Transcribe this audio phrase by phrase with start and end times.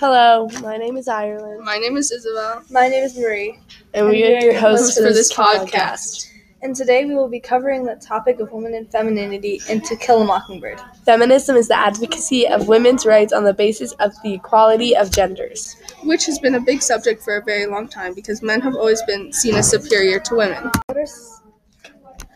[0.00, 2.62] Hello, my name is Ireland, My name is Isabel.
[2.70, 3.58] My name is Marie,
[3.92, 6.31] and we are your hosts for this podcast.
[6.62, 10.22] And today we will be covering the topic of women and femininity in To Kill
[10.22, 10.80] a Mockingbird.
[11.04, 15.76] Feminism is the advocacy of women's rights on the basis of the equality of genders.
[16.04, 19.02] Which has been a big subject for a very long time because men have always
[19.02, 20.70] been seen as superior to women.
[20.86, 21.40] What are s-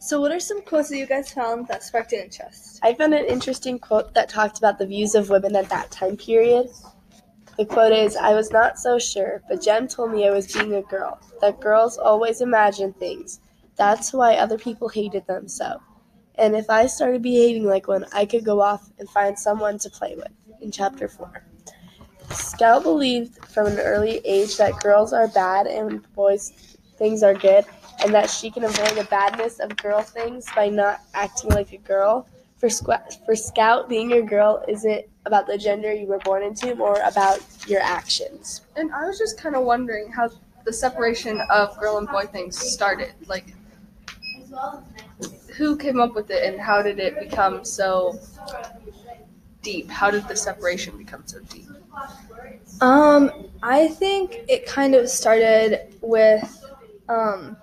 [0.00, 2.80] so, what are some quotes that you guys found that sparked an interest?
[2.82, 6.16] I found an interesting quote that talked about the views of women at that time
[6.16, 6.70] period.
[7.58, 10.74] The quote is I was not so sure, but Jem told me I was being
[10.74, 13.40] a girl, that girls always imagine things.
[13.78, 15.80] That's why other people hated them so.
[16.34, 19.90] And if I started behaving like one, I could go off and find someone to
[19.90, 20.28] play with.
[20.60, 21.44] In chapter 4.
[22.32, 26.52] Scout believed from an early age that girls are bad and boys
[26.98, 27.64] things are good,
[28.02, 31.78] and that she can avoid the badness of girl things by not acting like a
[31.78, 32.28] girl.
[32.56, 36.74] For, squa- for Scout, being a girl isn't about the gender you were born into,
[36.74, 38.62] more about your actions.
[38.74, 40.28] And I was just kind of wondering how
[40.64, 43.12] the separation of girl and boy things started.
[43.28, 43.54] Like,
[45.56, 48.18] who came up with it and how did it become so
[49.62, 49.90] deep?
[49.90, 51.66] How did the separation become so deep?
[52.80, 56.64] Um, I think it kind of started with
[57.08, 57.56] um,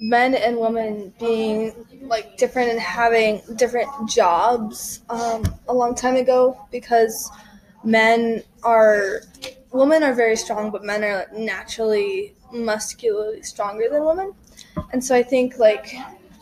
[0.00, 6.58] men and women being like different and having different jobs um, a long time ago
[6.70, 7.30] because
[7.84, 9.20] men are
[9.72, 14.32] women are very strong but men are naturally muscularly stronger than women
[14.92, 15.94] and so i think like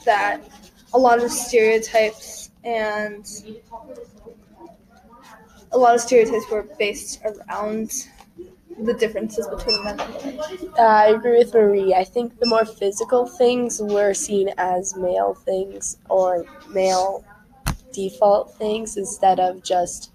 [0.05, 0.41] that
[0.95, 3.27] a lot of stereotypes and
[5.73, 8.09] a lot of stereotypes were based around
[8.83, 10.41] the differences between men and women
[10.79, 11.95] Uh, I agree with Marie.
[11.95, 17.25] I think the more physical things were seen as male things or male
[17.93, 20.11] default things instead of just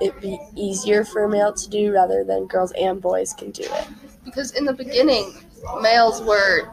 [0.00, 3.64] it be easier for a male to do rather than girls and boys can do
[3.64, 3.88] it.
[4.24, 5.34] Because in the beginning,
[5.82, 6.70] males were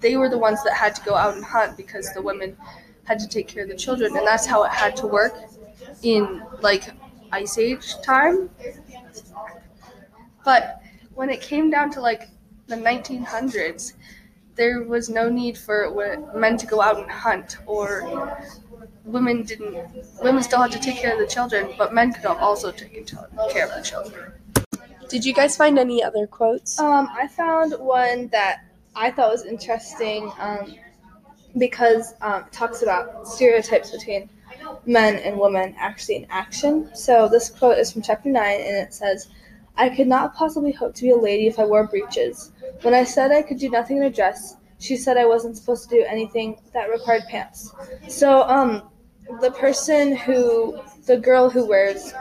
[0.00, 2.56] they were the ones that had to go out and hunt because the women
[3.04, 5.34] had to take care of the children, and that's how it had to work
[6.02, 6.90] in like
[7.32, 8.50] ice age time.
[10.44, 10.80] But
[11.14, 12.28] when it came down to like
[12.66, 13.94] the 1900s,
[14.54, 18.36] there was no need for men to go out and hunt, or
[19.04, 19.76] women didn't.
[20.22, 23.06] Women still had to take care of the children, but men could also take
[23.50, 24.32] care of the children.
[25.08, 26.78] Did you guys find any other quotes?
[26.78, 28.64] Um, I found one that
[28.94, 30.74] I thought was interesting um,
[31.58, 34.28] because um, it talks about stereotypes between
[34.86, 36.90] men and women actually in action.
[36.94, 39.28] So this quote is from chapter 9 and it says,
[39.76, 42.52] I could not possibly hope to be a lady if I wore breeches.
[42.82, 45.88] When I said I could do nothing in a dress, she said I wasn't supposed
[45.88, 47.72] to do anything that required pants.
[48.08, 48.82] So um,
[49.40, 52.12] the person who, the girl who wears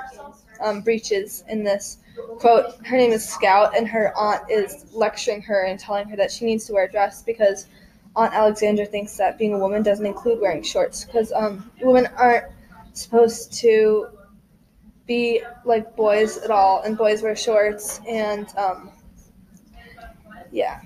[0.62, 1.98] um, breeches in this.
[2.40, 6.32] Quote her name is scout and her aunt is lecturing her and telling her that
[6.32, 7.68] she needs to wear a dress because
[8.16, 12.46] aunt alexandra thinks that being a woman doesn't include wearing shorts because um, women aren't
[12.92, 14.08] supposed to
[15.08, 18.92] be like boys at all and boys wear shorts and um,
[20.52, 20.82] yeah.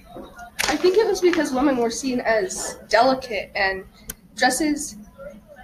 [0.66, 3.86] I think it was because women were seen as delicate and
[4.36, 4.98] dresses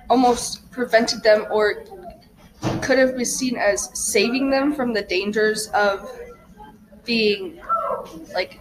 [0.10, 1.84] almost prevented them or
[2.82, 6.12] could have been seen as saving them from the dangers of
[7.06, 7.62] being
[8.34, 8.60] like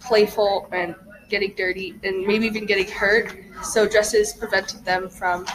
[0.00, 0.94] playful and
[1.28, 3.34] getting dirty and maybe even getting hurt.
[3.62, 5.46] So dresses prevented them from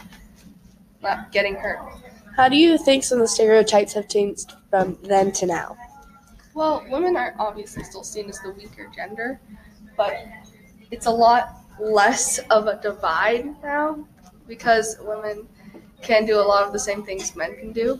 [1.01, 1.79] not getting hurt.
[2.35, 5.77] How do you think some of the stereotypes have changed from then to now?
[6.53, 9.39] Well, women are obviously still seen as the weaker gender,
[9.97, 10.13] but
[10.91, 11.49] it's a lot
[11.79, 14.07] less of a divide now
[14.47, 15.47] because women
[16.03, 17.99] can do a lot of the same things men can do.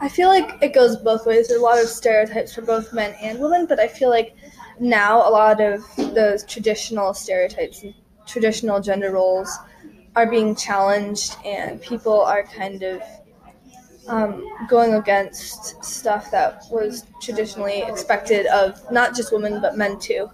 [0.00, 1.48] I feel like it goes both ways.
[1.48, 4.34] There's a lot of stereotypes for both men and women, but I feel like
[4.80, 7.94] now a lot of those traditional stereotypes and
[8.26, 9.56] traditional gender roles
[10.16, 13.02] are being challenged, and people are kind of
[14.08, 20.30] um, going against stuff that was traditionally expected of not just women but men too.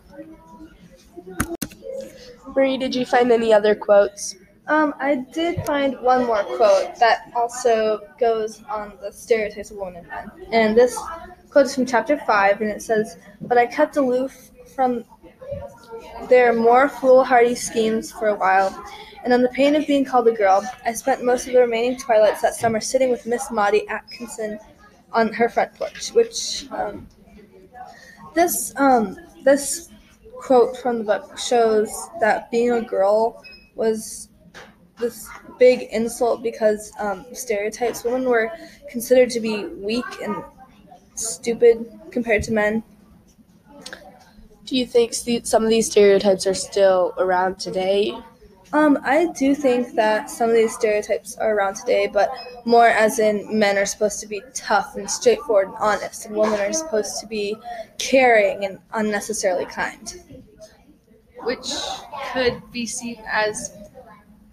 [2.55, 4.35] Marie, did you find any other quotes?
[4.71, 9.97] Um, I did find one more quote that also goes on the stereotypes of women
[9.97, 10.49] and men.
[10.53, 10.97] And this
[11.51, 15.05] quote is from chapter 5, and it says, But I kept aloof from
[16.29, 18.85] their more foolhardy schemes for a while,
[19.25, 21.99] and on the pain of being called a girl, I spent most of the remaining
[21.99, 24.61] twilights that summer sitting with Miss Maudie Atkinson
[25.13, 27.09] on her front porch, which um,
[28.35, 29.89] this um, this
[30.39, 31.91] quote from the book shows
[32.21, 33.43] that being a girl
[33.75, 34.30] was
[35.01, 38.05] this big insult because um, stereotypes.
[38.05, 38.51] Women were
[38.91, 40.43] considered to be weak and
[41.15, 42.83] stupid compared to men.
[44.65, 48.15] Do you think some of these stereotypes are still around today?
[48.73, 52.31] Um, I do think that some of these stereotypes are around today, but
[52.65, 56.61] more as in men are supposed to be tough and straightforward and honest, and women
[56.61, 57.57] are supposed to be
[57.99, 60.15] caring and unnecessarily kind.
[61.43, 61.73] which
[62.33, 63.77] could be seen as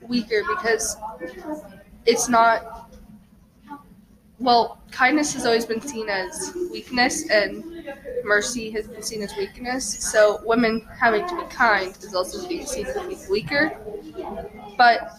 [0.07, 0.97] weaker because
[2.05, 2.89] it's not
[4.39, 7.63] well kindness has always been seen as weakness and
[8.23, 9.85] mercy has been seen as weakness.
[10.11, 13.77] So women having to be kind is also being seen as being weaker.
[14.77, 15.11] But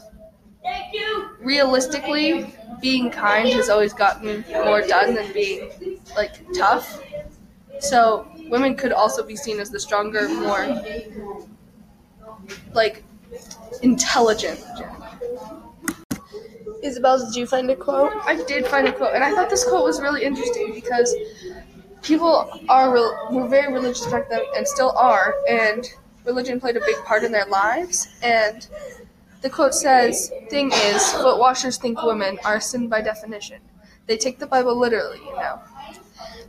[1.40, 5.70] realistically being kind has always gotten more done than being
[6.16, 7.02] like tough.
[7.80, 10.66] So women could also be seen as the stronger more
[12.72, 13.02] like
[13.82, 14.60] intelligent.
[16.82, 18.12] Isabel, did you find a quote?
[18.24, 21.14] I did find a quote, and I thought this quote was really interesting because
[22.02, 25.86] people are real, were very religious back then and still are, and
[26.24, 28.08] religion played a big part in their lives.
[28.22, 28.66] And
[29.42, 33.60] the quote says, "Thing is, foot washers think women are sin by definition.
[34.06, 35.60] They take the Bible literally, you know."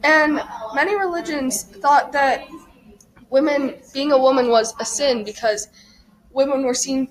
[0.04, 0.42] And
[0.74, 2.48] many religions thought that
[3.30, 5.68] women being a woman was a sin because
[6.32, 7.10] women were seen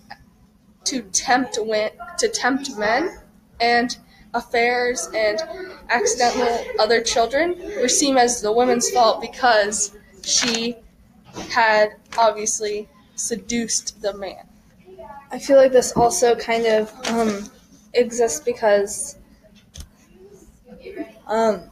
[0.84, 3.18] to tempt to tempt men
[3.60, 3.96] and
[4.34, 5.40] affairs and
[5.88, 10.76] accidental other children were seen as the woman's fault because she
[11.50, 14.46] had obviously seduced the man.
[15.30, 17.50] I feel like this also kind of um,
[17.94, 19.18] exists because
[21.26, 21.62] um,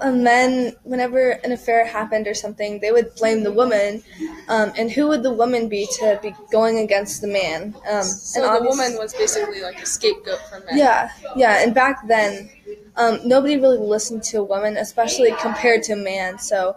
[0.00, 4.02] uh, men, whenever an affair happened or something, they would blame the woman.
[4.48, 7.74] Um, and who would the woman be to be going against the man?
[7.90, 10.78] Um, So and the woman was basically like a scapegoat for men.
[10.78, 12.50] Yeah, yeah, and back then,
[12.96, 16.38] um, nobody really listened to a woman, especially compared to a man.
[16.38, 16.76] So,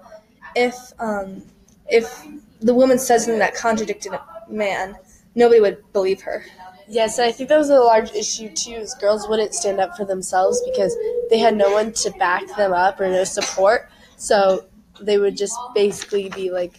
[0.55, 1.43] if um,
[1.87, 2.25] if
[2.61, 4.95] the woman says something that contradicted a man,
[5.35, 6.43] nobody would believe her.
[6.91, 8.73] Yes, I think that was a large issue too.
[8.73, 10.93] Is girls wouldn't stand up for themselves because
[11.29, 13.89] they had no one to back them up or no support.
[14.17, 14.65] So
[14.99, 16.73] they would just basically be like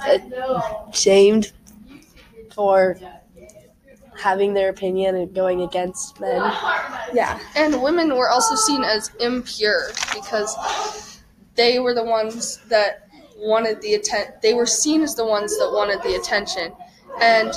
[0.00, 1.52] uh, shamed
[2.54, 2.98] for
[4.18, 6.40] having their opinion and going against men.
[7.12, 11.20] Yeah, And women were also seen as impure because
[11.54, 15.70] they were the ones that wanted the atten- they were seen as the ones that
[15.70, 16.72] wanted the attention
[17.20, 17.52] and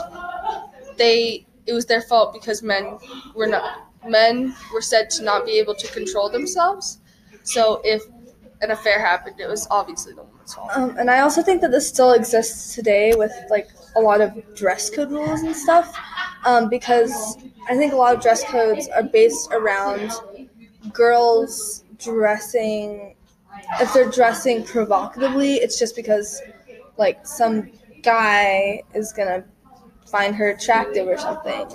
[0.98, 2.98] they it was their fault because men
[3.36, 7.00] were not men were said to not be able to control themselves.
[7.44, 8.04] So if
[8.62, 10.69] an affair happened, it was obviously the woman's fault.
[10.75, 14.33] um, and I also think that this still exists today with like a lot of
[14.56, 15.98] dress code rules and stuff,
[16.45, 17.38] um, because
[17.69, 20.12] I think a lot of dress codes are based around
[20.94, 23.15] girls dressing.
[23.81, 26.42] If they're dressing provocatively, it's just because
[26.97, 27.71] like some
[28.04, 29.44] guy is gonna
[30.06, 31.66] find her attractive or something.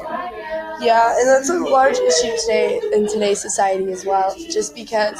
[0.80, 4.34] Yeah, and that's a large issue today in today's society as well.
[4.50, 5.18] Just because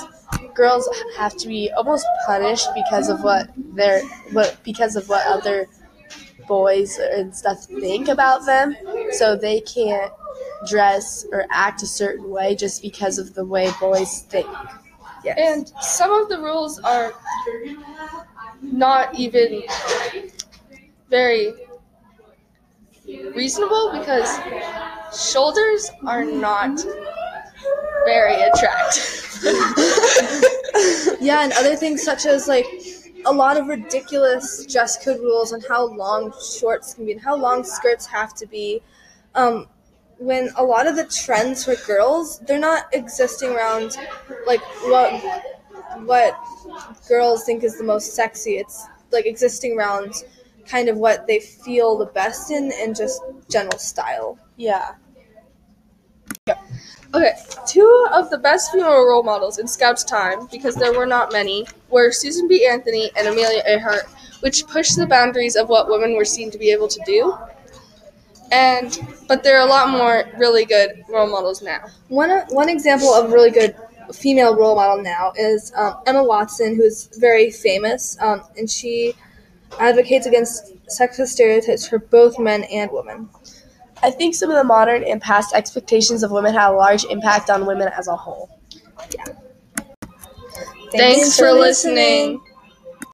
[0.54, 5.66] girls have to be almost punished because of what they're what because of what other
[6.48, 8.74] boys and stuff think about them,
[9.12, 10.12] so they can't
[10.66, 14.48] dress or act a certain way just because of the way boys think.
[15.24, 15.38] Yes.
[15.38, 17.12] And some of the rules are
[18.60, 19.62] not even
[21.12, 21.52] very
[23.36, 24.40] reasonable because
[25.30, 26.80] shoulders are not
[28.06, 29.28] very attractive.
[31.20, 32.66] Yeah, and other things such as like
[33.26, 37.36] a lot of ridiculous dress code rules on how long shorts can be and how
[37.36, 38.80] long skirts have to be.
[39.34, 39.68] Um,
[40.18, 43.98] when a lot of the trends for girls, they're not existing around
[44.46, 45.12] like what
[46.04, 46.36] what
[47.06, 48.56] girls think is the most sexy.
[48.56, 50.14] It's like existing around
[50.66, 54.38] kind of what they feel the best in and just general style.
[54.56, 54.94] Yeah.
[57.14, 57.32] Okay,
[57.66, 61.66] two of the best female role models in Scouts' time, because there were not many,
[61.90, 62.66] were Susan B.
[62.66, 64.06] Anthony and Amelia Earhart,
[64.40, 67.36] which pushed the boundaries of what women were seen to be able to do.
[68.50, 71.86] And but there are a lot more really good role models now.
[72.08, 73.76] One one example of really good
[74.12, 79.14] female role model now is um, Emma Watson, who's very famous, um, and she
[79.80, 83.28] advocates against sexist stereotypes for both men and women.
[84.02, 87.50] I think some of the modern and past expectations of women had a large impact
[87.50, 88.58] on women as a whole.
[90.90, 92.40] Thanks for listening.